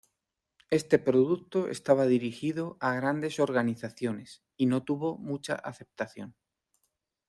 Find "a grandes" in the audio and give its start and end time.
2.79-3.39